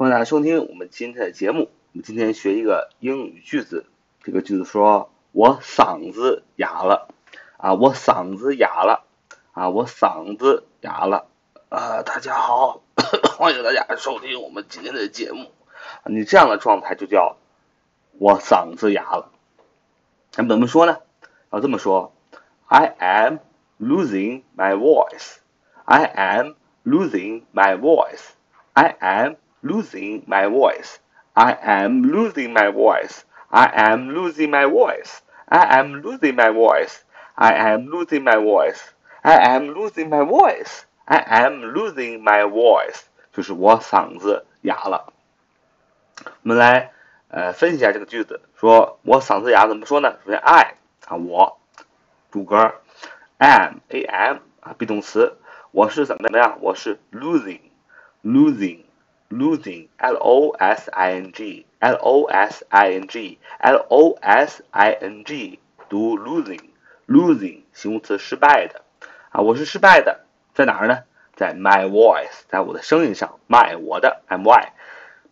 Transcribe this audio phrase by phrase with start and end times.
[0.00, 1.64] 欢迎大家收听我们今天的节目。
[1.64, 3.84] 我们今天学一个英语句子，
[4.22, 7.08] 这个句子说：“我嗓子哑了
[7.58, 9.04] 啊，我嗓子哑了
[9.52, 11.26] 啊，我嗓子哑了。”
[11.68, 12.80] 啊，大家好，
[13.36, 15.52] 欢迎大家收听我们今天的节目。
[16.06, 17.36] 你这样的状态就叫
[18.18, 19.30] 我嗓子哑了。
[20.34, 20.96] 那么怎么说呢？
[21.52, 22.14] 要这么说
[22.68, 23.40] ：I am
[23.78, 25.36] losing my voice.
[25.84, 26.54] I am
[26.86, 28.30] losing my voice.
[28.72, 30.99] I am losing my voice.
[31.35, 33.23] I am losing my voice.
[33.49, 35.21] I am losing my voice.
[35.47, 37.03] I am losing my voice.
[37.35, 38.81] I am losing my voice.
[39.21, 40.85] I am losing my voice.
[41.07, 45.13] I am losing my voice，就是我嗓子哑了。
[46.23, 46.91] 我们来
[47.27, 50.17] 呃分析一下这个句子，说我嗓子哑怎么说呢？
[50.25, 50.75] 首先，I
[51.05, 51.59] 啊我，
[52.31, 52.75] 主格，
[53.37, 55.37] am a m 啊 be 动词，
[55.71, 56.57] 我是怎么怎么样？
[56.61, 58.79] 我是 losing，losing。losing
[59.29, 64.63] l o s i n g l o s i n g l o s
[64.71, 65.59] i n g
[65.89, 66.61] 读 losing
[67.07, 68.81] losing 形容词失败的
[69.31, 70.21] 啊，我是失败的，
[70.53, 71.03] 在哪儿呢？
[71.35, 74.73] 在 my voice，在我的声音上，my 我的 m y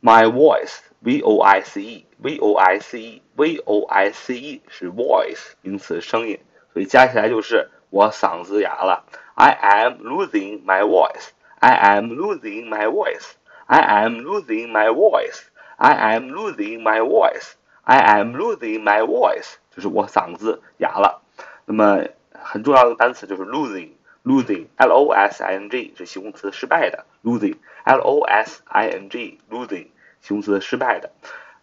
[0.01, 4.11] my voice v o i c e v o i c e v o i
[4.11, 6.39] c e 是 voice 名词声音，
[6.73, 9.05] 所以加起来就是我嗓子哑了。
[9.35, 11.29] I am losing my voice.
[11.59, 13.31] I am losing my voice.
[13.67, 15.45] I am losing my voice.
[15.77, 17.53] I am losing my voice.
[17.83, 21.21] I am losing my voice，就是我嗓子哑了。
[21.65, 27.05] 那么很重要的单词就是 losing，losing，l o s i n g 是形容词，失败的。
[27.23, 29.87] losing，l o s i n g，losing，
[30.21, 31.11] 形容词，失败的。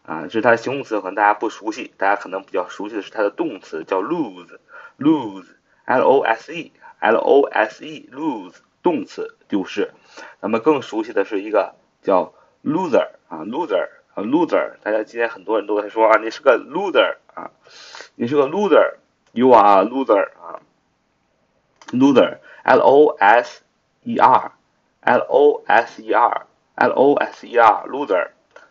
[0.03, 9.92] 啊，这是它的形容词，可能大家不熟悉，大家可能比较熟悉的是它的动词，叫 lose，lose，l o s e，l o s e，lose，动词丢失。
[10.41, 11.77] 那么更熟悉的是一个。
[12.05, 12.33] 叫
[12.64, 17.51] loser 啊，loser 啊，loser，大家今天很多人都在说啊，你是个 loser 啊，
[18.17, 20.61] 你是个 loser，you are loser 啊，
[21.92, 23.63] loser，l o s
[24.02, 28.30] e r，l o s e r，l o s e r，loser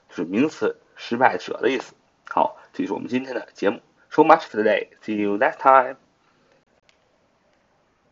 [0.10, 1.94] 就是名词，失败者的意思。
[2.30, 3.80] 好，这就是我们今天的节目。
[4.12, 4.90] So much for today.
[5.04, 6.03] See you next time.